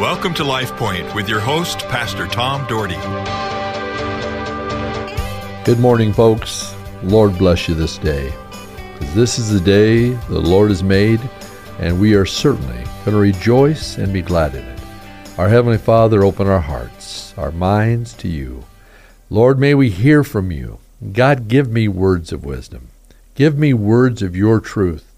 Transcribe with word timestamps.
Welcome 0.00 0.32
to 0.36 0.44
Life 0.44 0.74
Point 0.76 1.14
with 1.14 1.28
your 1.28 1.40
host, 1.40 1.80
Pastor 1.80 2.26
Tom 2.26 2.66
Dougherty. 2.66 2.96
Good 5.66 5.78
morning, 5.78 6.14
folks. 6.14 6.74
Lord 7.02 7.36
bless 7.36 7.68
you 7.68 7.74
this 7.74 7.98
day. 7.98 8.32
This 9.12 9.38
is 9.38 9.50
the 9.50 9.60
day 9.60 10.08
the 10.30 10.40
Lord 10.40 10.70
has 10.70 10.82
made, 10.82 11.20
and 11.78 12.00
we 12.00 12.14
are 12.14 12.24
certainly 12.24 12.82
going 13.04 13.10
to 13.10 13.16
rejoice 13.18 13.98
and 13.98 14.10
be 14.10 14.22
glad 14.22 14.54
in 14.54 14.64
it. 14.64 14.80
Our 15.36 15.50
Heavenly 15.50 15.76
Father, 15.76 16.24
open 16.24 16.46
our 16.46 16.60
hearts, 16.60 17.34
our 17.36 17.52
minds 17.52 18.14
to 18.14 18.28
you. 18.28 18.64
Lord, 19.28 19.58
may 19.58 19.74
we 19.74 19.90
hear 19.90 20.24
from 20.24 20.50
you. 20.50 20.78
God, 21.12 21.46
give 21.46 21.70
me 21.70 21.88
words 21.88 22.32
of 22.32 22.46
wisdom. 22.46 22.88
Give 23.34 23.58
me 23.58 23.74
words 23.74 24.22
of 24.22 24.34
your 24.34 24.60
truth. 24.60 25.12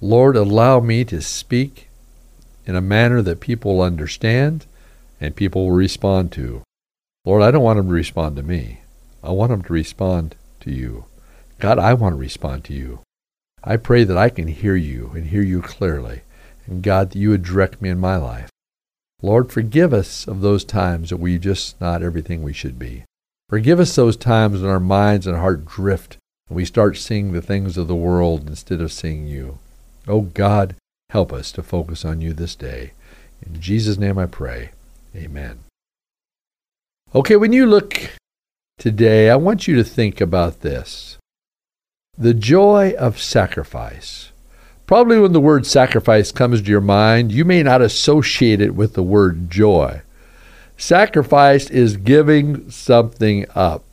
Lord, 0.00 0.36
allow 0.36 0.78
me 0.78 1.04
to 1.06 1.20
speak 1.20 1.88
in 2.66 2.76
a 2.76 2.80
manner 2.80 3.22
that 3.22 3.40
people 3.40 3.82
understand 3.82 4.66
and 5.20 5.36
people 5.36 5.66
will 5.66 5.76
respond 5.76 6.32
to. 6.32 6.62
Lord, 7.24 7.42
I 7.42 7.50
don't 7.50 7.62
want 7.62 7.76
them 7.76 7.86
to 7.86 7.92
respond 7.92 8.36
to 8.36 8.42
me. 8.42 8.80
I 9.22 9.30
want 9.30 9.50
them 9.50 9.62
to 9.62 9.72
respond 9.72 10.34
to 10.60 10.70
you. 10.70 11.04
God, 11.58 11.78
I 11.78 11.94
want 11.94 12.14
to 12.14 12.20
respond 12.20 12.64
to 12.64 12.74
you. 12.74 13.00
I 13.62 13.76
pray 13.76 14.02
that 14.04 14.18
I 14.18 14.28
can 14.28 14.48
hear 14.48 14.74
you 14.74 15.12
and 15.14 15.26
hear 15.26 15.42
you 15.42 15.62
clearly. 15.62 16.22
And 16.66 16.82
God, 16.82 17.10
that 17.10 17.18
you 17.18 17.30
would 17.30 17.44
direct 17.44 17.80
me 17.80 17.88
in 17.88 17.98
my 17.98 18.16
life. 18.16 18.50
Lord, 19.20 19.52
forgive 19.52 19.94
us 19.94 20.26
of 20.26 20.40
those 20.40 20.64
times 20.64 21.10
that 21.10 21.18
we 21.18 21.38
just 21.38 21.80
not 21.80 22.02
everything 22.02 22.42
we 22.42 22.52
should 22.52 22.78
be. 22.78 23.04
Forgive 23.48 23.78
us 23.78 23.94
those 23.94 24.16
times 24.16 24.60
when 24.60 24.70
our 24.70 24.80
minds 24.80 25.26
and 25.26 25.36
heart 25.36 25.64
drift 25.64 26.16
and 26.48 26.56
we 26.56 26.64
start 26.64 26.96
seeing 26.96 27.32
the 27.32 27.42
things 27.42 27.78
of 27.78 27.86
the 27.86 27.94
world 27.94 28.48
instead 28.48 28.80
of 28.80 28.92
seeing 28.92 29.26
you. 29.26 29.58
Oh 30.08 30.22
God, 30.22 30.74
Help 31.12 31.30
us 31.30 31.52
to 31.52 31.62
focus 31.62 32.06
on 32.06 32.22
you 32.22 32.32
this 32.32 32.56
day. 32.56 32.92
In 33.44 33.60
Jesus' 33.60 33.98
name 33.98 34.16
I 34.16 34.24
pray. 34.24 34.70
Amen. 35.14 35.58
Okay, 37.14 37.36
when 37.36 37.52
you 37.52 37.66
look 37.66 38.12
today, 38.78 39.28
I 39.28 39.36
want 39.36 39.68
you 39.68 39.76
to 39.76 39.84
think 39.84 40.22
about 40.22 40.60
this 40.60 41.18
the 42.16 42.32
joy 42.32 42.94
of 42.98 43.20
sacrifice. 43.20 44.32
Probably 44.86 45.20
when 45.20 45.34
the 45.34 45.40
word 45.40 45.66
sacrifice 45.66 46.32
comes 46.32 46.62
to 46.62 46.70
your 46.70 46.80
mind, 46.80 47.30
you 47.30 47.44
may 47.44 47.62
not 47.62 47.82
associate 47.82 48.62
it 48.62 48.74
with 48.74 48.94
the 48.94 49.02
word 49.02 49.50
joy. 49.50 50.00
Sacrifice 50.78 51.68
is 51.68 51.98
giving 51.98 52.70
something 52.70 53.44
up. 53.54 53.84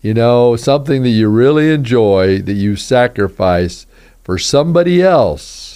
You 0.00 0.14
know, 0.14 0.56
something 0.56 1.02
that 1.02 1.10
you 1.10 1.28
really 1.28 1.70
enjoy 1.70 2.38
that 2.40 2.54
you 2.54 2.76
sacrifice 2.76 3.86
for 4.22 4.38
somebody 4.38 5.02
else 5.02 5.69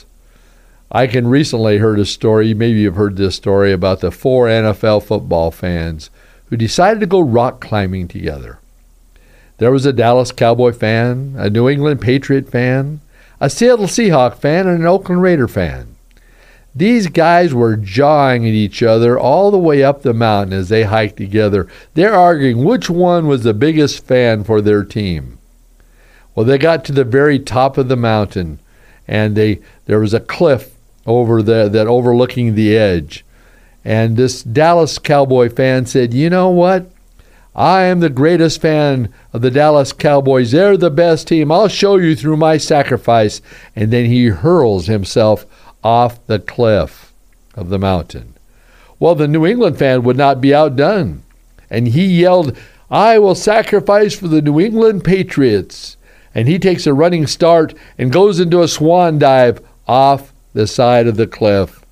I 0.95 1.09
can 1.09 1.27
recently 1.27 1.79
heard 1.79 1.99
a 1.99 2.05
story, 2.05 2.55
maybe 2.55 2.79
you've 2.79 2.95
heard 2.95 3.17
this 3.17 3.35
story, 3.35 3.73
about 3.73 3.99
the 3.99 4.13
four 4.13 4.47
NFL 4.47 5.03
football 5.03 5.51
fans 5.51 6.09
who 6.47 6.57
decided 6.57 7.01
to 7.01 7.07
go 7.07 7.19
rock 7.19 7.61
climbing 7.61 8.07
together. 8.07 8.61
There 9.59 9.73
was 9.73 9.87
a 9.87 9.93
Dallas 9.93 10.31
Cowboy 10.31 10.71
fan, 10.71 11.35
a 11.37 11.51
New 11.51 11.69
England 11.69 12.01
Patriot 12.01 12.49
fan, 12.49 13.01
a 13.41 13.51
Seattle 13.51 13.87
Seahawk 13.87 14.37
fan, 14.37 14.69
and 14.69 14.79
an 14.79 14.87
Oakland 14.87 15.21
Raider 15.21 15.49
fan. 15.49 15.97
These 16.77 17.09
guys 17.09 17.53
were 17.53 17.75
jawing 17.75 18.47
at 18.47 18.55
each 18.55 18.81
other 18.81 19.19
all 19.19 19.51
the 19.51 19.59
way 19.59 19.83
up 19.83 20.03
the 20.03 20.15
mountain 20.15 20.53
as 20.53 20.69
they 20.69 20.85
hiked 20.85 21.17
together. 21.17 21.67
They're 21.95 22.15
arguing 22.15 22.65
which 22.65 22.89
one 22.89 23.27
was 23.27 23.43
the 23.43 23.53
biggest 23.53 24.07
fan 24.07 24.45
for 24.45 24.61
their 24.61 24.85
team. 24.85 25.41
Well, 26.37 26.47
they 26.47 26.57
got 26.57 26.85
to 26.85 26.93
the 26.93 27.03
very 27.03 27.41
top 27.41 27.79
of 27.79 27.89
the 27.89 27.97
mountain, 27.97 28.61
and 29.09 29.35
they 29.37 29.61
there 29.87 29.99
was 29.99 30.15
a 30.15 30.21
cliff 30.21 30.74
over 31.07 31.43
the, 31.43 31.69
that 31.69 31.87
overlooking 31.87 32.55
the 32.55 32.77
edge. 32.77 33.25
And 33.85 34.17
this 34.17 34.43
Dallas 34.43 34.99
Cowboy 34.99 35.51
fan 35.51 35.87
said, 35.87 36.15
You 36.15 36.31
know 36.31 36.49
what? 36.49 36.91
I 37.55 37.83
am 37.83 38.01
the 38.01 38.11
greatest 38.11 38.61
fan 38.61 39.13
of 39.33 39.43
the 39.43 39.51
Dallas 39.51 39.93
Cowboys. 39.93 40.51
They're 40.51 40.77
the 40.77 40.91
best 40.91 41.29
team. 41.29 41.53
I'll 41.53 41.69
show 41.69 41.97
you 41.97 42.17
through 42.17 42.37
my 42.37 42.57
sacrifice. 42.57 43.41
And 43.77 43.93
then 43.93 44.07
he 44.07 44.27
hurls 44.27 44.87
himself 44.87 45.47
off 45.85 46.27
the 46.27 46.41
cliff 46.41 47.13
of 47.55 47.69
the 47.69 47.79
mountain. 47.79 48.35
Well, 48.99 49.15
the 49.15 49.29
New 49.29 49.47
England 49.47 49.79
fan 49.79 50.03
would 50.03 50.17
not 50.17 50.41
be 50.41 50.53
outdone. 50.53 51.23
And 51.71 51.89
he 51.89 52.07
yelled, 52.07 52.57
I 52.91 53.19
will 53.21 53.37
sacrifice 53.37 54.15
for 54.15 54.27
the 54.27 54.43
New 54.43 54.59
England 54.59 55.05
Patriots. 55.05 55.97
And 56.35 56.49
he 56.49 56.59
takes 56.59 56.87
a 56.87 56.95
running 56.95 57.29
start 57.29 57.75
and 57.97 58.11
goes 58.11 58.41
into 58.41 58.63
a 58.63 58.69
swan 58.69 59.21
dive 59.21 59.61
off 59.87 60.34
the 60.55 60.67
side 60.67 61.07
of 61.07 61.17
the 61.17 61.27
cliff. 61.27 61.85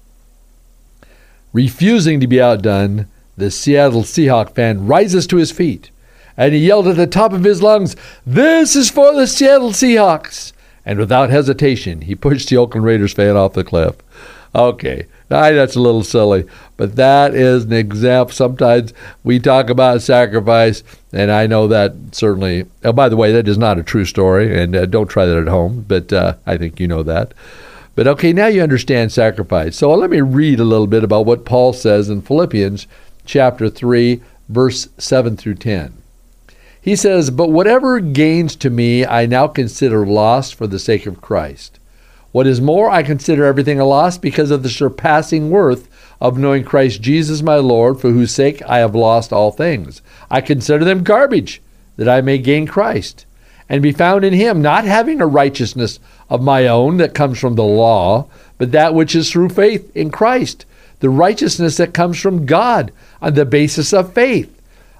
Refusing 1.53 2.19
to 2.21 2.27
be 2.27 2.41
outdone, 2.41 3.07
the 3.37 3.51
Seattle 3.51 4.03
Seahawk 4.03 4.55
fan 4.55 4.87
rises 4.87 5.27
to 5.27 5.37
his 5.37 5.53
feet 5.53 5.91
and 6.37 6.55
he 6.55 6.67
yelled 6.67 6.89
at 6.89 6.97
the 6.97 7.07
top 7.07 7.33
of 7.33 7.45
his 7.45 7.63
lungs, 7.63 7.97
This 8.27 8.75
is 8.77 8.91
for 8.91 9.15
the 9.15 9.27
Seattle 9.27 9.71
Seahawks! 9.71 10.53
And 10.85 10.99
without 10.99 11.31
hesitation, 11.31 12.03
he 12.03 12.15
pushed 12.15 12.49
the 12.49 12.57
Oakland 12.57 12.85
Raiders 12.85 13.13
fan 13.13 13.37
off 13.37 13.53
the 13.53 13.65
cliff. 13.65 13.97
Okay, 14.55 15.07
that's 15.29 15.77
a 15.77 15.81
little 15.81 16.03
silly, 16.03 16.45
but 16.77 16.97
that 16.97 17.35
is 17.35 17.65
an 17.65 17.73
example. 17.73 18.35
Sometimes 18.35 18.93
we 19.23 19.39
talk 19.39 19.71
about 19.71 20.03
sacrifice, 20.03 20.83
and 21.13 21.31
I 21.31 21.47
know 21.47 21.69
that 21.69 21.95
certainly. 22.11 22.67
Oh, 22.85 22.93
by 22.93 23.09
the 23.09 23.17
way, 23.17 23.33
that 23.33 23.49
is 23.49 23.57
not 23.57 23.79
a 23.79 23.83
true 23.83 24.05
story, 24.05 24.61
and 24.61 24.75
uh, 24.77 24.87
don't 24.87 25.07
try 25.07 25.25
that 25.25 25.39
at 25.39 25.49
home, 25.49 25.87
but 25.89 26.13
uh, 26.13 26.35
I 26.45 26.59
think 26.59 26.81
you 26.81 26.89
know 26.89 27.03
that. 27.05 27.33
But 27.95 28.07
okay, 28.07 28.33
now 28.33 28.47
you 28.47 28.63
understand 28.63 29.13
sacrifice. 29.13 29.77
So 29.77 29.93
let 29.95 30.09
me 30.09 30.23
read 30.23 30.61
a 30.61 30.65
little 30.65 30.87
bit 30.87 31.05
about 31.05 31.27
what 31.27 31.45
Paul 31.45 31.75
says 31.75 32.09
in 32.09 32.23
Philippians 32.23 32.87
chapter 33.27 33.69
3, 33.69 34.23
verse 34.49 34.89
7 34.97 35.37
through 35.37 35.57
10. 35.57 35.93
He 36.81 36.97
says, 36.97 37.31
But 37.31 37.51
whatever 37.51 38.01
gains 38.01 38.57
to 38.57 38.71
me, 38.71 39.05
I 39.05 39.27
now 39.27 39.47
consider 39.47 40.07
lost 40.07 40.55
for 40.55 40.67
the 40.67 40.79
sake 40.79 41.05
of 41.05 41.21
Christ. 41.21 41.79
What 42.33 42.47
is 42.47 42.63
more, 42.63 42.89
I 42.89 43.03
consider 43.03 43.45
everything 43.45 43.79
a 43.79 43.85
loss 43.85 44.17
because 44.17 44.51
of 44.51 44.63
the 44.63 44.71
surpassing 44.71 45.51
worth 45.51 45.87
of 46.19 46.39
knowing 46.39 46.65
Christ 46.65 47.03
Jesus 47.03 47.43
my 47.43 47.57
Lord, 47.57 48.01
for 48.01 48.11
whose 48.11 48.33
sake 48.33 48.63
I 48.67 48.79
have 48.79 48.95
lost 48.95 49.35
all 49.35 49.51
things. 49.51 50.01
I 50.31 50.41
consider 50.41 50.85
them 50.85 51.05
garbage, 51.05 51.61
that 51.99 52.09
I 52.09 52.23
may 52.23 52.39
gain 52.39 52.67
Christ 52.67 53.27
and 53.69 53.83
be 53.83 53.93
found 53.93 54.25
in 54.25 54.33
him, 54.33 54.61
not 54.61 54.85
having 54.85 55.21
a 55.21 55.27
righteousness 55.27 55.99
of 56.33 56.41
my 56.41 56.67
own 56.67 56.97
that 56.97 57.13
comes 57.13 57.39
from 57.39 57.57
the 57.57 57.63
law, 57.63 58.27
but 58.57 58.73
that 58.73 58.95
which 58.95 59.15
is 59.15 59.31
through 59.31 59.51
faith 59.51 59.95
in 59.95 60.11
Christ, 60.11 60.65
the 61.01 61.11
righteousness 61.11 61.77
that 61.77 61.93
comes 61.93 62.19
from 62.19 62.47
God 62.47 62.91
on 63.21 63.35
the 63.35 63.45
basis 63.45 63.93
of 63.93 64.15
faith. 64.15 64.51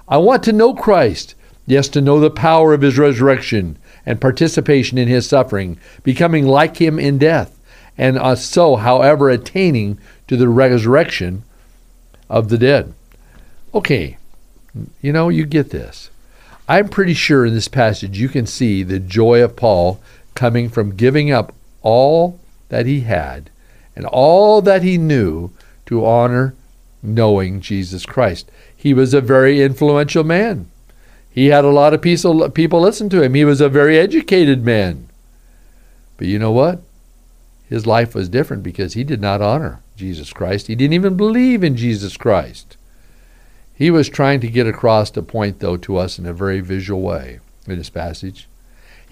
I 0.07 0.17
want 0.17 0.43
to 0.43 0.53
know 0.53 0.75
Christ, 0.75 1.33
yes, 1.65 1.89
to 1.89 2.01
know 2.01 2.19
the 2.19 2.29
power 2.29 2.71
of 2.71 2.81
his 2.81 2.99
resurrection 2.99 3.79
and 4.05 4.21
participation 4.21 4.99
in 4.99 5.07
his 5.07 5.27
suffering, 5.27 5.79
becoming 6.03 6.45
like 6.45 6.77
him 6.77 6.99
in 6.99 7.17
death, 7.17 7.59
and 7.97 8.19
uh, 8.19 8.35
so, 8.35 8.75
however, 8.75 9.31
attaining 9.31 9.97
to 10.27 10.37
the 10.37 10.49
resurrection 10.49 11.43
of 12.29 12.49
the 12.49 12.59
dead. 12.59 12.93
Okay, 13.73 14.17
you 15.01 15.11
know, 15.11 15.29
you 15.29 15.47
get 15.47 15.71
this. 15.71 16.11
I'm 16.69 16.89
pretty 16.89 17.15
sure 17.15 17.43
in 17.43 17.55
this 17.55 17.67
passage 17.67 18.19
you 18.19 18.29
can 18.29 18.45
see 18.45 18.83
the 18.83 18.99
joy 18.99 19.41
of 19.43 19.55
Paul 19.55 19.99
coming 20.35 20.69
from 20.69 20.95
giving 20.95 21.31
up 21.31 21.53
all 21.81 22.39
that 22.69 22.85
he 22.85 23.01
had 23.01 23.49
and 23.95 24.05
all 24.05 24.61
that 24.61 24.83
he 24.83 24.97
knew 24.97 25.51
to 25.85 26.05
honor 26.05 26.55
knowing 27.01 27.61
Jesus 27.61 28.05
Christ. 28.05 28.49
He 28.75 28.93
was 28.93 29.13
a 29.13 29.21
very 29.21 29.61
influential 29.61 30.23
man. 30.23 30.69
He 31.29 31.47
had 31.47 31.65
a 31.65 31.69
lot 31.69 31.93
of 31.93 32.01
people 32.01 32.79
listen 32.79 33.09
to 33.09 33.21
him. 33.21 33.33
He 33.33 33.45
was 33.45 33.61
a 33.61 33.69
very 33.69 33.97
educated 33.97 34.63
man. 34.63 35.09
But 36.17 36.27
you 36.27 36.39
know 36.39 36.51
what? 36.51 36.81
His 37.67 37.87
life 37.87 38.13
was 38.13 38.29
different 38.29 38.61
because 38.61 38.93
he 38.93 39.03
did 39.03 39.19
not 39.19 39.41
honor 39.41 39.81
Jesus 39.95 40.31
Christ. 40.31 40.67
He 40.67 40.75
didn't 40.75 40.93
even 40.93 41.17
believe 41.17 41.63
in 41.63 41.75
Jesus 41.75 42.17
Christ. 42.17 42.77
He 43.73 43.89
was 43.89 44.09
trying 44.09 44.39
to 44.41 44.47
get 44.47 44.67
across 44.67 45.15
a 45.17 45.23
point, 45.23 45.59
though, 45.59 45.77
to 45.77 45.97
us 45.97 46.19
in 46.19 46.27
a 46.27 46.33
very 46.33 46.59
visual 46.59 47.01
way 47.01 47.39
in 47.67 47.77
this 47.77 47.89
passage. 47.89 48.47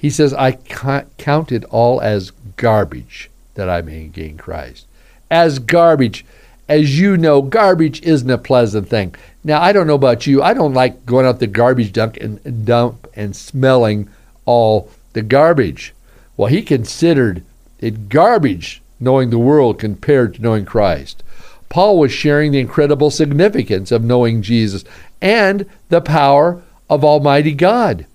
He 0.02 0.10
says, 0.10 0.34
I 0.34 0.54
count 0.54 1.52
it 1.52 1.64
all 1.66 2.02
as 2.02 2.32
garbage 2.58 3.30
that 3.54 3.70
I 3.70 3.84
may 3.84 4.08
gain 4.08 4.36
Christ. 4.36 4.88
As 5.30 5.60
garbage. 5.60 6.26
As 6.68 7.00
you 7.00 7.18
know, 7.18 7.44
garbage 7.44 8.02
isn't 8.02 8.28
a 8.28 8.40
pleasant 8.40 8.90
thing. 8.90 9.14
Now, 9.44 9.62
I 9.62 9.72
don't 9.72 9.86
know 9.86 9.94
about 9.94 10.26
you. 10.26 10.42
I 10.42 10.56
don't 10.56 10.74
like 10.74 11.06
going 11.06 11.28
out 11.28 11.38
the 11.38 11.46
garbage 11.46 11.94
dump 11.94 12.18
and 12.18 12.66
dump 12.66 13.10
and 13.16 13.36
smelling 13.36 14.10
all 14.46 14.90
the 15.14 15.22
garbage. 15.22 15.94
Well, 16.36 16.48
he 16.48 16.64
considered 16.64 17.44
it 17.78 18.10
garbage 18.10 18.82
knowing 19.00 19.30
the 19.30 19.38
world 19.38 19.78
compared 19.78 20.34
to 20.34 20.42
knowing 20.42 20.66
Christ. 20.66 21.22
Paul 21.70 22.00
was 22.00 22.12
sharing 22.12 22.52
the 22.52 22.60
incredible 22.60 23.12
significance 23.12 23.92
of 23.92 24.04
knowing 24.04 24.42
Jesus 24.42 24.84
and 25.22 25.68
the 25.90 26.02
power 26.02 26.64
of 26.90 27.06
Almighty 27.06 27.54
God. 27.54 28.08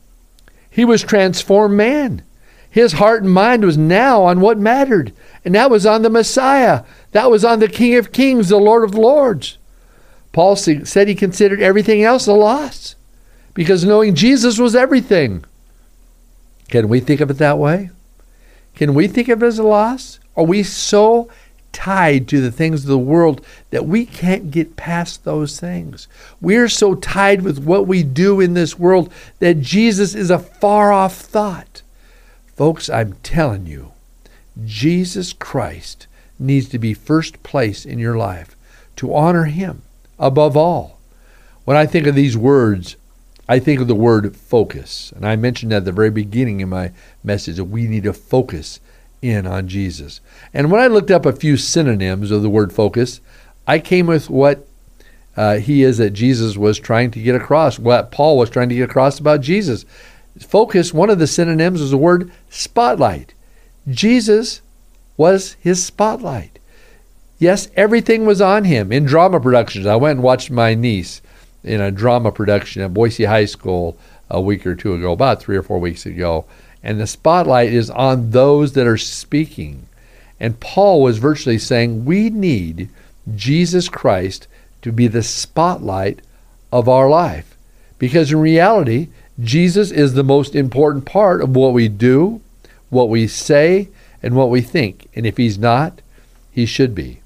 He 0.77 0.85
was 0.85 1.03
transformed 1.03 1.75
man. 1.75 2.23
His 2.69 2.93
heart 2.93 3.23
and 3.23 3.33
mind 3.33 3.65
was 3.65 3.79
now 3.79 4.25
on 4.25 4.43
what 4.43 4.59
mattered, 4.59 5.15
and 5.43 5.55
that 5.55 5.71
was 5.71 5.87
on 5.87 6.03
the 6.03 6.11
Messiah. 6.11 6.85
That 7.13 7.31
was 7.31 7.47
on 7.47 7.61
the 7.61 7.69
King 7.69 7.95
of 7.95 8.13
Kings, 8.13 8.51
the 8.51 8.59
Lord 8.59 8.85
of 8.85 8.95
Lords. 8.95 9.57
Paul 10.33 10.55
said 10.55 11.09
he 11.09 11.15
considered 11.15 11.63
everything 11.63 12.03
else 12.03 12.27
a 12.27 12.35
loss 12.35 12.95
because 13.55 13.87
knowing 13.87 14.15
Jesus 14.15 14.59
was 14.59 14.77
everything. 14.77 15.47
Can 16.69 16.91
we 16.91 17.01
think 17.01 17.23
of 17.23 17.31
it 17.31 17.39
that 17.39 17.57
way? 17.57 17.89
Can 18.75 18.93
we 18.93 19.09
think 19.09 19.31
of 19.31 19.43
it 19.43 19.47
as 19.47 19.59
a 19.59 19.63
loss? 19.63 20.21
Are 20.37 20.45
we 20.45 20.63
so 20.63 21.31
tied 21.77 22.27
to 22.27 22.41
the 22.41 22.51
things 22.51 22.85
of 22.85 22.89
the 22.89 22.97
world 22.97 23.45
that 23.69 23.85
we 23.85 24.07
can't 24.07 24.51
get 24.51 24.77
past 24.77 25.25
those 25.25 25.61
things? 25.61 26.09
We're 26.41 26.71
so 26.71 26.95
tied 26.95 27.43
with 27.43 27.59
what 27.59 27.87
we 27.87 28.03
do 28.03 28.41
in 28.41 28.55
this 28.55 28.79
world 28.79 29.13
that 29.41 29.61
Jesus 29.61 30.15
is 30.15 30.31
a 30.31 30.39
far 30.39 30.91
off 30.91 31.17
thought. 31.17 31.83
Folks, 32.57 32.89
I'm 32.89 33.13
telling 33.23 33.67
you, 33.67 33.93
Jesus 34.65 35.35
Christ 35.35 36.07
needs 36.39 36.71
to 36.71 36.79
be 36.79 36.95
first 36.95 37.43
place 37.43 37.85
in 37.85 37.99
your 37.99 38.17
life 38.17 38.57
to 38.97 39.15
honor 39.15 39.45
Him 39.45 39.83
above 40.19 40.57
all. 40.57 40.99
When 41.67 41.77
I 41.77 41.85
think 41.85 42.07
of 42.07 42.15
these 42.15 42.39
words, 42.39 42.97
I 43.47 43.59
think 43.59 43.83
of 43.83 43.87
the 43.87 43.95
word 43.95 44.35
focus. 44.35 45.13
And 45.15 45.27
I 45.27 45.37
mentioned 45.37 45.75
at 45.75 45.85
the 45.85 45.93
very 45.93 46.11
beginning 46.11 46.61
in 46.61 46.71
my 46.71 46.93
message 47.23 47.57
that 47.57 47.65
we 47.65 47.87
need 47.87 48.05
to 48.05 48.15
focus 48.15 48.81
in 49.23 49.47
on 49.47 49.69
Jesus. 49.69 50.21
And 50.53 50.71
when 50.71 50.81
I 50.81 50.87
looked 50.87 51.11
up 51.11 51.27
a 51.27 51.33
few 51.33 51.57
synonyms 51.57 52.31
of 52.31 52.43
the 52.43 52.51
word 52.51 52.73
focus, 52.73 53.21
I 53.67 53.79
came 53.79 54.07
with 54.07 54.31
what 54.31 54.67
uh, 55.37 55.57
he 55.57 55.83
is 55.83 55.99
that 55.99 56.11
Jesus 56.11 56.57
was 56.57 56.79
trying 56.79 57.11
to 57.13 57.23
get 57.23 57.35
across, 57.35 57.79
what 57.79 58.11
Paul 58.11 58.39
was 58.39 58.51
trying 58.51 58.69
to 58.71 58.75
get 58.75 58.89
across 58.89 59.19
about 59.19 59.41
Jesus. 59.41 59.85
Focus, 60.39 60.95
one 60.95 61.11
of 61.11 61.19
the 61.19 61.27
synonyms 61.27 61.81
is 61.81 61.91
the 61.91 61.99
word 61.99 62.31
spotlight. 62.51 63.35
Jesus 63.89 64.61
was 65.17 65.57
his 65.61 65.85
spotlight. 65.85 66.59
Yes, 67.39 67.69
everything 67.77 68.25
was 68.25 68.41
on 68.41 68.65
him 68.65 68.91
in 68.93 69.05
drama 69.05 69.41
productions. 69.41 69.87
I 69.87 69.97
went 69.97 70.17
and 70.17 70.23
watched 70.23 70.51
my 70.51 70.75
niece 70.75 71.21
in 71.63 71.81
a 71.81 71.91
drama 71.91 72.33
production 72.33 72.83
at 72.83 72.95
Boise 72.95 73.25
High 73.25 73.45
School 73.45 73.99
a 74.31 74.41
week 74.41 74.67
or 74.67 74.75
two 74.75 74.95
ago, 74.95 75.13
about 75.13 75.41
three 75.41 75.57
or 75.57 75.63
four 75.63 75.79
weeks 75.79 76.07
ago. 76.07 76.47
And 76.87 77.01
the 77.01 77.09
spotlight 77.09 77.73
is 77.73 77.91
on 77.91 78.31
those 78.31 78.75
that 78.75 78.87
are 78.87 78.97
speaking. 78.97 79.89
And 80.39 80.61
Paul 80.61 81.03
was 81.03 81.19
virtually 81.19 81.59
saying, 81.59 82.05
we 82.05 82.31
need 82.31 82.91
Jesus 83.35 83.89
Christ 83.89 84.47
to 84.83 84.93
be 84.93 85.09
the 85.09 85.25
spotlight 85.25 86.21
of 86.71 86.89
our 86.89 87.09
life. 87.09 87.57
Because 87.99 88.31
in 88.31 88.39
reality, 88.39 89.09
Jesus 89.43 89.91
is 89.91 90.15
the 90.15 90.23
most 90.23 90.55
important 90.55 91.07
part 91.07 91.43
of 91.43 91.57
what 91.57 91.73
we 91.73 91.89
do, 91.89 92.41
what 92.89 93.09
we 93.09 93.27
say, 93.27 93.89
and 94.23 94.37
what 94.37 94.51
we 94.51 94.61
think. 94.61 95.09
And 95.17 95.27
if 95.27 95.39
he's 95.39 95.59
not, 95.59 96.01
he 96.53 96.67
should 96.67 96.95
be. 96.95 97.19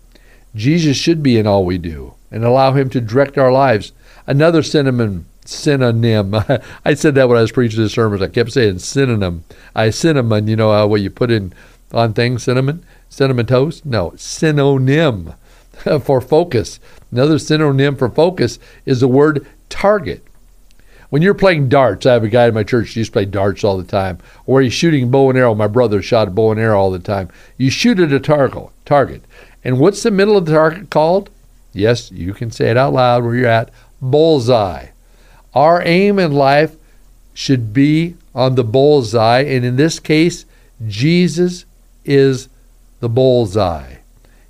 Jesus 0.57 0.97
should 0.97 1.23
be 1.23 1.37
in 1.37 1.47
all 1.47 1.67
we 1.67 1.77
do 1.77 2.15
and 2.31 2.45
allow 2.47 2.73
him 2.73 2.89
to 2.89 3.01
direct 3.03 3.37
our 3.37 3.53
lives. 3.53 3.93
Another 4.27 4.63
synonym 4.63 5.27
synonym. 5.45 6.35
I 6.85 6.95
said 6.95 7.15
that 7.15 7.29
when 7.29 7.39
I 7.39 7.43
was 7.43 7.53
preaching 7.53 7.83
the 7.83 7.89
sermons. 7.89 8.23
I 8.23 8.29
kept 8.29 8.53
saying 8.53 8.79
synonym. 8.81 9.45
I 9.75 9.91
cinnamon, 9.91 10.49
you 10.49 10.57
know 10.57 10.73
uh, 10.73 10.87
what 10.87 11.01
you 11.01 11.11
put 11.11 11.31
in 11.31 11.53
on 11.93 12.13
things, 12.13 12.45
cinnamon, 12.45 12.85
cinnamon 13.09 13.47
toast? 13.47 13.85
No, 13.85 14.13
synonym 14.17 15.35
for 16.03 16.21
focus. 16.21 16.81
Another 17.11 17.39
synonym 17.39 17.97
for 17.97 18.09
focus 18.09 18.59
is 18.87 19.01
the 19.01 19.09
word 19.09 19.47
target. 19.69 20.25
When 21.11 21.23
you're 21.23 21.35
playing 21.35 21.69
darts, 21.69 22.07
I 22.07 22.13
have 22.13 22.23
a 22.23 22.29
guy 22.29 22.47
in 22.47 22.55
my 22.55 22.63
church 22.63 22.95
who 22.95 23.01
used 23.01 23.11
to 23.11 23.15
play 23.15 23.25
darts 23.25 23.65
all 23.65 23.77
the 23.77 23.85
time, 23.85 24.19
or 24.47 24.61
he's 24.61 24.73
shooting 24.73 25.11
bow 25.11 25.29
and 25.29 25.39
arrow. 25.39 25.57
My 25.57 25.67
brother 25.67 26.01
shot 26.03 26.33
bow 26.37 26.53
and 26.53 26.61
arrow 26.61 26.79
all 26.79 26.93
the 26.93 27.01
time. 27.01 27.29
You 27.59 27.69
shoot 27.69 27.99
at 27.99 28.13
a 28.13 28.21
target. 28.21 28.69
Target. 28.85 29.25
And 29.65 29.81
what's 29.81 30.05
the 30.05 30.13
middle 30.13 30.37
of 30.37 30.47
the 30.47 30.53
target 30.53 30.89
called? 30.89 31.29
Yes, 31.73 32.13
you 32.13 32.33
can 32.33 32.53
say 32.53 32.71
it 32.71 32.77
out 32.77 32.93
loud 32.93 33.25
where 33.25 33.35
you're 33.35 33.49
at. 33.49 33.71
Bullseye. 34.01 34.87
Our 35.55 35.83
aim 35.85 36.19
in 36.19 36.33
life 36.33 36.77
should 37.35 37.73
be 37.73 38.17
on 38.35 38.55
the 38.55 38.65
bullseye, 38.65 39.43
and 39.43 39.65
in 39.65 39.77
this 39.77 39.99
case, 39.99 40.45
Jesus 40.87 41.65
is 42.05 42.49
the 43.01 43.09
bullseye. 43.09 43.97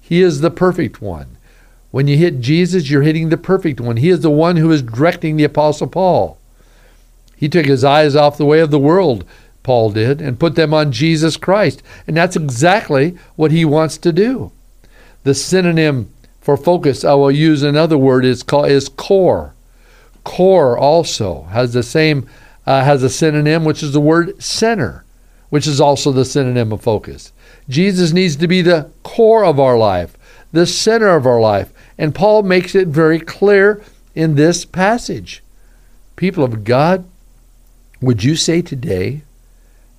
He 0.01 0.23
is 0.23 0.41
the 0.41 0.51
perfect 0.51 1.01
one. 1.01 1.37
When 1.91 2.07
you 2.07 2.17
hit 2.17 2.41
Jesus, 2.41 2.91
you're 2.91 3.03
hitting 3.03 3.29
the 3.29 3.37
perfect 3.37 3.81
one. 3.81 3.97
He 3.97 4.11
is 4.11 4.21
the 4.21 4.31
one 4.31 4.57
who 4.57 4.71
is 4.71 4.83
directing 4.83 5.37
the 5.37 5.45
Apostle 5.45 5.87
Paul. 5.87 6.39
He 7.37 7.49
took 7.49 7.67
his 7.67 7.85
eyes 7.85 8.15
off 8.15 8.37
the 8.37 8.45
way 8.45 8.61
of 8.61 8.71
the 8.71 8.79
world, 8.79 9.25
Paul 9.63 9.91
did, 9.91 10.21
and 10.21 10.39
put 10.39 10.55
them 10.55 10.75
on 10.75 10.93
Jesus 10.93 11.37
Christ. 11.37 11.83
And 12.07 12.17
that's 12.17 12.37
exactly 12.37 13.17
what 13.37 13.51
he 13.51 13.65
wants 13.65 13.97
to 13.99 14.13
do. 14.13 14.53
The 15.25 15.35
synonym 15.35 16.13
for 16.41 16.57
focus, 16.57 17.05
I 17.05 17.15
will 17.15 17.31
use 17.31 17.63
another 17.63 17.99
word, 17.99 18.25
is, 18.25 18.43
called, 18.43 18.69
is 18.69 18.89
core. 18.89 19.55
Core 20.25 20.79
also 20.79 21.43
has 21.45 21.73
the 21.73 21.83
same, 21.83 22.29
uh, 22.67 22.85
has 22.85 23.03
a 23.03 23.11
synonym, 23.11 23.65
which 23.65 23.83
is 23.83 23.93
the 23.93 24.01
word 24.01 24.43
center, 24.43 25.05
which 25.49 25.67
is 25.67 25.81
also 25.81 26.13
the 26.13 26.25
synonym 26.25 26.73
of 26.73 26.83
focus. 26.83 27.33
Jesus 27.69 28.13
needs 28.13 28.37
to 28.37 28.49
be 28.49 28.63
the 28.63 28.91
core 29.03 29.45
of 29.45 29.61
our 29.61 29.79
life, 29.79 30.17
the 30.53 30.67
center 30.67 31.15
of 31.17 31.27
our 31.27 31.41
life. 31.41 31.73
And 31.99 32.15
Paul 32.15 32.43
makes 32.43 32.75
it 32.75 32.89
very 32.89 33.21
clear 33.21 33.83
in 34.15 34.35
this 34.35 34.65
passage. 34.65 35.43
People 36.17 36.45
of 36.45 36.65
God, 36.65 37.05
would 38.01 38.25
you 38.25 38.37
say 38.37 38.63
today 38.63 39.23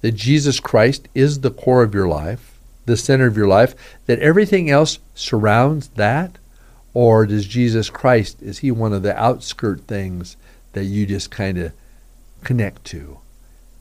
that 0.01 0.13
Jesus 0.13 0.59
Christ 0.59 1.07
is 1.15 1.39
the 1.39 1.51
core 1.51 1.83
of 1.83 1.93
your 1.93 2.07
life? 2.07 2.51
the 2.85 2.97
center 2.97 3.27
of 3.27 3.37
your 3.37 3.47
life, 3.47 3.75
that 4.05 4.19
everything 4.19 4.69
else 4.69 4.99
surrounds 5.15 5.89
that? 5.89 6.37
Or 6.93 7.25
does 7.25 7.45
Jesus 7.45 7.89
Christ, 7.89 8.41
is 8.41 8.59
he 8.59 8.71
one 8.71 8.93
of 8.93 9.03
the 9.03 9.17
outskirt 9.17 9.81
things 9.81 10.35
that 10.73 10.85
you 10.85 11.05
just 11.05 11.31
kind 11.31 11.57
of 11.57 11.73
connect 12.43 12.83
to? 12.85 13.19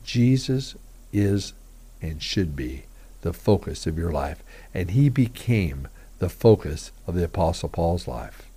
Jesus 0.04 0.76
is 1.12 1.52
and 2.00 2.22
should 2.22 2.56
be 2.56 2.84
the 3.22 3.32
focus 3.32 3.86
of 3.86 3.98
your 3.98 4.12
life. 4.12 4.42
And 4.72 4.92
he 4.92 5.08
became 5.08 5.88
the 6.18 6.28
focus 6.28 6.92
of 7.06 7.14
the 7.14 7.24
Apostle 7.24 7.68
Paul's 7.68 8.06
life. 8.06 8.48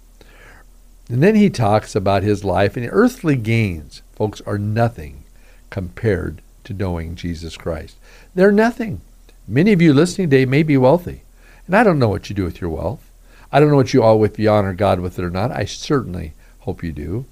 And 1.10 1.22
then 1.22 1.36
he 1.36 1.50
talks 1.50 1.96
about 1.96 2.24
his 2.24 2.44
life, 2.44 2.78
and 2.78 2.88
earthly 2.90 3.36
gains, 3.36 4.02
folks, 4.14 4.42
are 4.42 4.58
nothing 4.58 5.24
compared 5.70 6.42
to 6.64 6.74
knowing 6.74 7.16
Jesus 7.16 7.58
Christ. 7.58 7.98
They're 8.36 8.52
nothing. 8.52 9.02
Many 9.48 9.74
of 9.74 9.82
you 9.82 9.94
listening 9.94 10.30
today 10.30 10.46
may 10.46 10.64
be 10.64 10.78
wealthy, 10.78 11.24
and 11.66 11.76
I 11.76 11.84
don't 11.84 12.00
know 12.00 12.08
what 12.08 12.30
you 12.30 12.36
do 12.36 12.46
with 12.46 12.62
your 12.62 12.70
wealth. 12.70 13.10
I 13.54 13.60
don't 13.60 13.70
know 13.70 13.76
what 13.76 13.94
you 13.94 14.02
all 14.02 14.24
if 14.24 14.40
you 14.40 14.50
honor 14.50 14.74
God 14.74 15.00
with 15.00 15.20
it 15.20 15.24
or 15.24 15.30
not. 15.30 15.52
I 15.52 15.66
certainly 15.66 16.34
hope 16.62 16.84
you 16.84 16.92
do. 16.92 17.26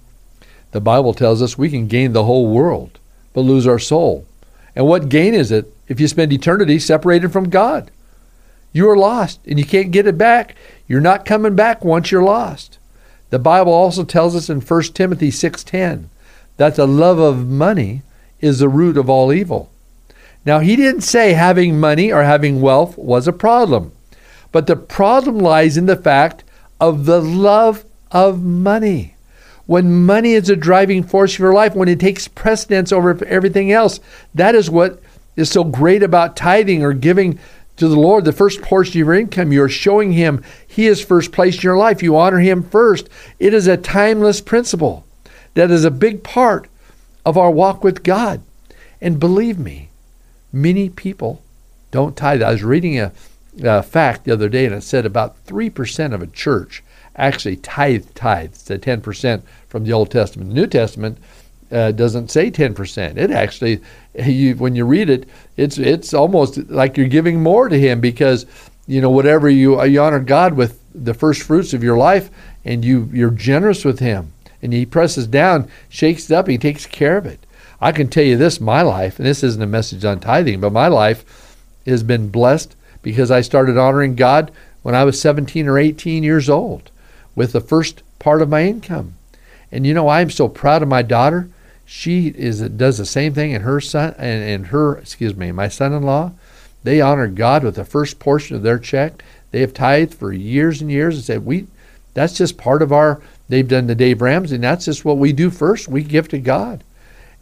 The 0.70 0.80
Bible 0.80 1.16
tells 1.16 1.42
us 1.42 1.58
we 1.58 1.72
can 1.72 1.88
gain 1.88 2.14
the 2.14 2.26
whole 2.26 2.48
world, 2.48 3.00
but 3.34 3.42
lose 3.42 3.66
our 3.66 3.80
soul. 3.80 4.28
And 4.76 4.86
what 4.86 5.10
gain 5.10 5.34
is 5.34 5.52
it 5.52 5.74
if 5.88 6.00
you 6.00 6.08
spend 6.08 6.32
eternity 6.32 6.78
separated 6.78 7.34
from 7.34 7.50
God? 7.50 7.90
You 8.72 8.88
are 8.88 8.96
lost 8.96 9.40
and 9.48 9.58
you 9.58 9.66
can't 9.66 9.90
get 9.90 10.06
it 10.06 10.18
back. 10.20 10.56
You're 10.88 11.02
not 11.02 11.26
coming 11.26 11.56
back 11.56 11.84
once 11.84 12.12
you're 12.12 12.22
lost. 12.22 12.78
The 13.32 13.40
Bible 13.40 13.74
also 13.74 14.04
tells 14.04 14.36
us 14.36 14.48
in 14.48 14.62
1 14.62 14.94
Timothy 14.94 15.32
6:10 15.32 16.10
that 16.58 16.76
the 16.76 16.88
love 16.88 17.18
of 17.18 17.48
money 17.48 18.04
is 18.42 18.60
the 18.60 18.70
root 18.70 18.96
of 18.96 19.10
all 19.10 19.34
evil. 19.34 19.72
Now, 20.46 20.60
he 20.60 20.76
didn't 20.76 21.02
say 21.02 21.34
having 21.34 21.80
money 21.80 22.12
or 22.12 22.24
having 22.24 22.62
wealth 22.62 22.96
was 22.96 23.28
a 23.28 23.34
problem, 23.34 23.92
but 24.52 24.68
the 24.68 24.76
problem 24.76 25.40
lies 25.40 25.78
in 25.78 25.86
the 25.86 25.96
fact 25.96 26.44
of 26.80 27.06
the 27.06 27.22
love 27.22 27.86
of 28.12 28.42
money. 28.44 29.16
When 29.66 30.06
money 30.06 30.34
is 30.34 30.50
a 30.50 30.56
driving 30.56 31.04
force 31.04 31.34
of 31.34 31.40
your 31.40 31.54
life, 31.54 31.76
when 31.76 31.88
it 31.88 32.00
takes 32.00 32.28
precedence 32.28 32.92
over 32.92 33.24
everything 33.26 33.72
else, 33.72 34.00
that 34.36 34.56
is 34.56 34.70
what 34.70 35.02
is 35.36 35.50
so 35.50 35.64
great 35.64 36.04
about 36.04 36.36
tithing 36.36 36.84
or 36.84 36.94
giving 36.94 37.40
to 37.78 37.88
the 37.88 38.00
Lord 38.00 38.26
the 38.26 38.34
first 38.34 38.62
portion 38.62 38.92
of 38.92 39.08
your 39.08 39.14
income. 39.14 39.54
You're 39.54 39.70
showing 39.70 40.12
Him 40.12 40.44
He 40.68 40.88
is 40.88 41.02
first 41.02 41.32
place 41.32 41.56
in 41.56 41.62
your 41.62 41.78
life. 41.78 42.04
You 42.04 42.18
honor 42.18 42.40
Him 42.40 42.64
first. 42.64 43.08
It 43.40 43.54
is 43.54 43.68
a 43.68 43.78
timeless 43.78 44.42
principle 44.42 45.06
that 45.54 45.72
is 45.72 45.86
a 45.86 45.92
big 45.92 46.24
part 46.24 46.68
of 47.26 47.38
our 47.38 47.52
walk 47.52 47.84
with 47.84 48.04
God. 48.04 48.42
And 49.00 49.20
believe 49.20 49.58
me, 49.58 49.90
Many 50.54 50.90
people 50.90 51.42
don't 51.92 52.18
tithe. 52.18 52.42
I 52.42 52.52
was 52.52 52.64
reading 52.64 53.00
a, 53.00 53.12
a 53.64 53.84
fact 53.84 54.26
the 54.26 54.32
other 54.32 54.50
day, 54.50 54.66
and 54.66 54.76
it 54.76 54.84
said 54.84 55.06
about 55.06 55.44
3% 55.46 56.14
of 56.14 56.22
a 56.22 56.28
church 56.28 56.84
actually 57.16 57.58
tithe 57.58 58.06
tithes, 58.16 58.64
the 58.64 58.80
10% 58.80 59.42
from 59.68 59.84
the 59.84 59.94
Old 59.94 60.12
Testament. 60.12 60.50
The 60.50 60.56
New 60.56 60.68
Testament 60.68 61.18
uh, 61.72 61.92
doesn't 61.92 62.32
say 62.32 62.52
10%. 62.52 63.18
It 63.18 63.32
actually, 63.32 63.82
you, 64.16 64.56
when 64.56 64.76
you 64.76 64.86
read 64.86 65.10
it, 65.10 65.28
it's 65.58 65.78
it's 65.78 66.14
almost 66.14 66.58
like 66.70 66.98
you're 66.98 67.08
giving 67.08 67.42
more 67.42 67.70
to 67.70 67.80
Him 67.80 68.02
because 68.02 68.46
you 68.88 69.02
know 69.02 69.10
whatever 69.10 69.50
you 69.50 69.82
you 69.84 70.02
honor 70.02 70.20
God 70.20 70.54
with 70.54 70.80
the 70.94 71.14
first 71.14 71.44
fruits 71.44 71.74
of 71.74 71.84
your 71.84 71.98
life, 71.98 72.30
and 72.66 72.84
you 72.84 73.10
you're 73.14 73.32
generous 73.32 73.86
with 73.86 74.00
Him, 74.00 74.34
and 74.62 74.74
He 74.74 74.86
presses 74.86 75.28
down, 75.28 75.70
shakes 75.90 76.30
it 76.30 76.36
up, 76.36 76.48
He 76.48 76.58
takes 76.58 76.86
care 76.86 77.18
of 77.18 77.26
it. 77.26 77.46
I 77.80 77.92
can 77.92 78.10
tell 78.10 78.24
you 78.24 78.38
this 78.38 78.60
my 78.60 78.82
life, 78.82 79.18
and 79.18 79.26
this 79.26 79.44
isn't 79.44 79.62
a 79.62 79.68
message 79.68 80.06
on 80.06 80.20
tithing, 80.20 80.60
but 80.60 80.74
my 80.74 80.88
life 80.88 81.58
has 81.86 82.04
been 82.04 82.30
blessed 82.30 82.76
because 83.02 83.32
I 83.32 83.42
started 83.42 83.78
honoring 83.78 84.16
God 84.16 84.52
when 84.82 84.96
I 84.96 85.04
was 85.04 85.20
17 85.22 85.68
or 85.68 85.78
18 85.78 86.24
years 86.24 86.50
old 86.50 86.92
with 87.36 87.54
the 87.54 87.62
first 87.62 88.04
part 88.20 88.42
of 88.42 88.50
my 88.50 88.64
income. 88.64 89.16
And 89.72 89.86
you 89.86 89.94
know, 89.94 90.10
I'm 90.10 90.30
so 90.30 90.48
proud 90.48 90.82
of 90.82 90.88
my 90.88 91.02
daughter. 91.02 91.50
She 91.86 92.28
is 92.28 92.62
does 92.62 92.98
the 92.98 93.06
same 93.06 93.34
thing, 93.34 93.54
and 93.54 93.64
her 93.64 93.82
son 93.82 94.16
and, 94.18 94.44
and 94.44 94.68
her 94.68 94.98
excuse 94.98 95.36
me, 95.36 95.52
my 95.52 95.68
son-in-law, 95.68 96.32
they 96.84 97.02
honor 97.02 97.28
God 97.28 97.64
with 97.64 97.76
the 97.76 97.86
first 97.86 98.20
portion 98.20 98.56
of 98.56 98.64
their 98.64 98.80
check. 98.80 99.24
They 99.52 99.62
have 99.62 99.74
tithed 99.74 100.14
for 100.14 100.32
years 100.32 100.82
and 100.82 100.92
years 100.92 101.16
and 101.16 101.24
said 101.24 101.46
we 101.46 101.68
that's 102.14 102.34
just 102.34 102.58
part 102.58 102.82
of 102.82 102.92
our 102.92 103.22
they've 103.50 103.68
done 103.68 103.88
the 103.88 103.96
Dave 103.96 104.22
Ramsey, 104.22 104.56
and 104.56 104.64
that's 104.64 104.86
just 104.86 105.06
what 105.06 105.18
we 105.18 105.34
do 105.34 105.50
first. 105.50 105.88
We 105.88 106.04
give 106.04 106.28
to 106.30 106.40
God. 106.40 106.84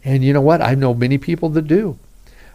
And 0.04 0.24
you 0.24 0.32
know 0.32 0.40
what? 0.40 0.62
I 0.62 0.74
know 0.74 0.94
many 0.94 1.18
people 1.18 1.48
that 1.50 1.66
do. 1.68 1.98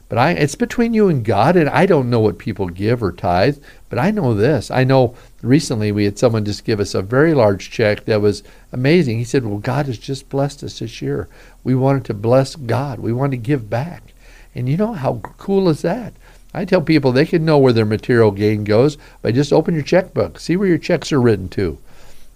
But 0.07 0.19
I, 0.19 0.31
it's 0.31 0.55
between 0.55 0.93
you 0.93 1.09
and 1.09 1.25
God, 1.25 1.55
and 1.55 1.67
I 1.67 1.87
don't 1.87 2.11
know 2.11 2.19
what 2.19 2.37
people 2.37 2.67
give 2.67 3.01
or 3.01 3.11
tithe, 3.11 3.57
but 3.89 3.97
I 3.97 4.11
know 4.11 4.35
this. 4.35 4.69
I 4.69 4.83
know 4.83 5.15
recently 5.41 5.91
we 5.91 6.05
had 6.05 6.19
someone 6.19 6.45
just 6.45 6.63
give 6.63 6.79
us 6.79 6.93
a 6.93 7.01
very 7.01 7.33
large 7.33 7.71
check 7.71 8.05
that 8.05 8.21
was 8.21 8.43
amazing. 8.71 9.17
He 9.17 9.23
said, 9.23 9.45
Well, 9.45 9.57
God 9.57 9.87
has 9.87 9.97
just 9.97 10.29
blessed 10.29 10.63
us 10.63 10.79
this 10.79 11.01
year. 11.01 11.27
We 11.63 11.73
wanted 11.73 12.05
to 12.05 12.13
bless 12.13 12.55
God, 12.55 12.99
we 12.99 13.13
wanted 13.13 13.37
to 13.37 13.47
give 13.47 13.69
back. 13.69 14.13
And 14.53 14.69
you 14.69 14.77
know 14.77 14.93
how 14.93 15.21
cool 15.37 15.69
is 15.69 15.81
that? 15.81 16.13
I 16.53 16.65
tell 16.65 16.81
people 16.81 17.11
they 17.11 17.25
can 17.25 17.43
know 17.43 17.57
where 17.57 17.73
their 17.73 17.83
material 17.83 18.31
gain 18.31 18.63
goes 18.63 18.97
by 19.21 19.31
just 19.31 19.51
open 19.51 19.73
your 19.73 19.83
checkbook, 19.83 20.39
see 20.39 20.55
where 20.55 20.67
your 20.67 20.77
checks 20.77 21.11
are 21.11 21.19
written 21.19 21.49
to. 21.49 21.79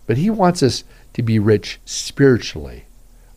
But 0.08 0.18
He 0.18 0.30
wants 0.32 0.64
us 0.64 0.84
to 1.14 1.22
be 1.22 1.38
rich 1.38 1.80
spiritually, 1.86 2.86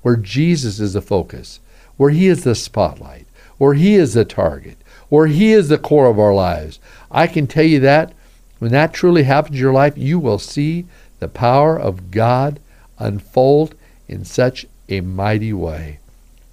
where 0.00 0.16
Jesus 0.16 0.80
is 0.80 0.94
the 0.94 1.02
focus, 1.02 1.60
where 1.98 2.10
He 2.10 2.26
is 2.26 2.44
the 2.44 2.54
spotlight 2.54 3.26
or 3.62 3.74
He 3.74 3.94
is 3.94 4.14
the 4.14 4.24
target, 4.24 4.76
or 5.08 5.28
He 5.28 5.52
is 5.52 5.68
the 5.68 5.78
core 5.78 6.06
of 6.06 6.18
our 6.18 6.34
lives. 6.34 6.80
I 7.12 7.28
can 7.28 7.46
tell 7.46 7.62
you 7.62 7.78
that 7.78 8.12
when 8.58 8.72
that 8.72 8.92
truly 8.92 9.22
happens 9.22 9.54
in 9.54 9.60
your 9.60 9.72
life, 9.72 9.96
you 9.96 10.18
will 10.18 10.40
see 10.40 10.86
the 11.20 11.28
power 11.28 11.78
of 11.78 12.10
God 12.10 12.58
unfold 12.98 13.76
in 14.08 14.24
such 14.24 14.66
a 14.88 15.00
mighty 15.00 15.52
way. 15.52 16.00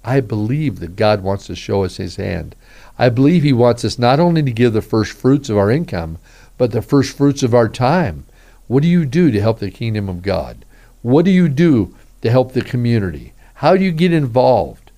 I 0.04 0.20
believe 0.20 0.78
that 0.78 0.94
God 0.94 1.24
wants 1.24 1.48
to 1.48 1.56
show 1.56 1.82
us 1.82 1.96
His 1.96 2.14
hand. 2.14 2.54
I 2.96 3.08
believe 3.08 3.42
He 3.42 3.52
wants 3.52 3.84
us 3.84 3.98
not 3.98 4.20
only 4.20 4.44
to 4.44 4.52
give 4.52 4.72
the 4.72 4.80
first 4.80 5.10
fruits 5.10 5.48
of 5.48 5.58
our 5.58 5.68
income, 5.68 6.18
but 6.58 6.70
the 6.70 6.80
first 6.80 7.16
fruits 7.16 7.42
of 7.42 7.54
our 7.56 7.68
time. 7.68 8.24
What 8.68 8.84
do 8.84 8.88
you 8.88 9.04
do 9.04 9.32
to 9.32 9.40
help 9.40 9.58
the 9.58 9.72
kingdom 9.72 10.08
of 10.08 10.22
God? 10.22 10.64
What 11.02 11.24
do 11.24 11.32
you 11.32 11.48
do 11.48 11.92
to 12.22 12.30
help 12.30 12.52
the 12.52 12.62
community? 12.62 13.32
How 13.54 13.76
do 13.76 13.82
you 13.82 13.90
get 13.90 14.12
involved? 14.12 14.92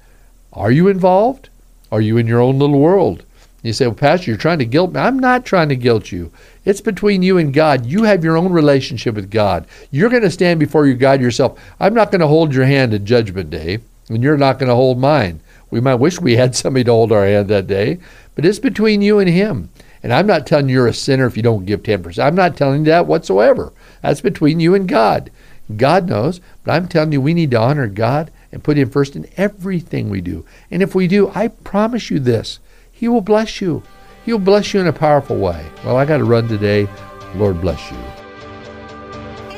Are 0.52 0.70
you 0.70 0.88
involved? 0.88 1.48
Are 1.92 2.00
you 2.00 2.16
in 2.16 2.26
your 2.26 2.40
own 2.40 2.58
little 2.58 2.80
world? 2.80 3.22
You 3.62 3.74
say, 3.74 3.86
well, 3.86 3.94
Pastor, 3.94 4.30
you're 4.30 4.38
trying 4.38 4.58
to 4.60 4.64
guilt 4.64 4.92
me. 4.92 5.00
I'm 5.00 5.18
not 5.18 5.44
trying 5.44 5.68
to 5.68 5.76
guilt 5.76 6.10
you. 6.10 6.32
It's 6.64 6.80
between 6.80 7.22
you 7.22 7.36
and 7.36 7.52
God. 7.52 7.84
You 7.84 8.04
have 8.04 8.24
your 8.24 8.38
own 8.38 8.50
relationship 8.50 9.14
with 9.14 9.30
God. 9.30 9.66
You're 9.90 10.08
going 10.08 10.22
to 10.22 10.30
stand 10.30 10.58
before 10.58 10.86
your 10.86 10.96
God 10.96 11.20
yourself. 11.20 11.60
I'm 11.78 11.92
not 11.92 12.10
going 12.10 12.22
to 12.22 12.26
hold 12.26 12.54
your 12.54 12.64
hand 12.64 12.94
at 12.94 13.04
Judgment 13.04 13.50
Day, 13.50 13.78
and 14.08 14.22
you're 14.22 14.38
not 14.38 14.58
going 14.58 14.70
to 14.70 14.74
hold 14.74 14.98
mine. 14.98 15.40
We 15.70 15.80
might 15.80 15.96
wish 15.96 16.18
we 16.18 16.34
had 16.34 16.56
somebody 16.56 16.84
to 16.84 16.90
hold 16.90 17.12
our 17.12 17.26
hand 17.26 17.48
that 17.48 17.66
day, 17.66 17.98
but 18.34 18.46
it's 18.46 18.58
between 18.58 19.02
you 19.02 19.18
and 19.18 19.28
Him. 19.28 19.68
And 20.02 20.14
I'm 20.14 20.26
not 20.26 20.46
telling 20.46 20.70
you 20.70 20.76
you're 20.76 20.86
a 20.88 20.94
sinner 20.94 21.26
if 21.26 21.36
you 21.36 21.42
don't 21.42 21.66
give 21.66 21.82
10%. 21.82 22.24
I'm 22.24 22.34
not 22.34 22.56
telling 22.56 22.80
you 22.80 22.86
that 22.86 23.06
whatsoever. 23.06 23.70
That's 24.00 24.22
between 24.22 24.60
you 24.60 24.74
and 24.74 24.88
God. 24.88 25.30
God 25.76 26.08
knows, 26.08 26.40
but 26.64 26.72
I'm 26.72 26.88
telling 26.88 27.12
you 27.12 27.20
we 27.20 27.34
need 27.34 27.50
to 27.52 27.60
honor 27.60 27.86
God 27.86 28.30
and 28.52 28.62
put 28.62 28.76
Him 28.76 28.90
first 28.90 29.16
in 29.16 29.26
everything 29.36 30.10
we 30.10 30.20
do. 30.20 30.44
And 30.70 30.82
if 30.82 30.94
we 30.94 31.08
do, 31.08 31.30
I 31.34 31.48
promise 31.48 32.10
you 32.10 32.20
this 32.20 32.60
He 32.92 33.08
will 33.08 33.22
bless 33.22 33.60
you. 33.60 33.82
He'll 34.24 34.38
bless 34.38 34.72
you 34.72 34.80
in 34.80 34.86
a 34.86 34.92
powerful 34.92 35.36
way. 35.36 35.66
Well, 35.84 35.96
I 35.96 36.04
got 36.04 36.18
to 36.18 36.24
run 36.24 36.46
today. 36.46 36.86
Lord 37.34 37.60
bless 37.60 37.90
you. 37.90 37.96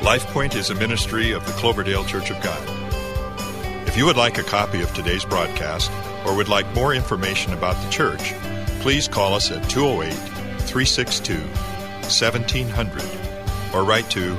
LifePoint 0.01 0.55
is 0.55 0.69
a 0.69 0.75
ministry 0.75 1.31
of 1.31 1.45
the 1.45 1.51
Cloverdale 1.53 2.05
Church 2.05 2.31
of 2.31 2.41
God. 2.41 2.61
If 3.87 3.97
you 3.97 4.05
would 4.05 4.17
like 4.17 4.37
a 4.37 4.43
copy 4.43 4.81
of 4.81 4.93
today's 4.93 5.25
broadcast 5.25 5.91
or 6.25 6.35
would 6.35 6.49
like 6.49 6.71
more 6.73 6.93
information 6.93 7.53
about 7.53 7.81
the 7.83 7.89
church, 7.89 8.33
please 8.81 9.07
call 9.07 9.33
us 9.33 9.51
at 9.51 9.69
208 9.69 10.13
362 10.63 11.35
1700 11.37 13.03
or 13.73 13.83
write 13.83 14.09
to 14.11 14.37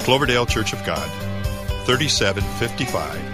Cloverdale 0.00 0.46
Church 0.46 0.72
of 0.72 0.84
God, 0.84 1.08
3755 1.86 3.33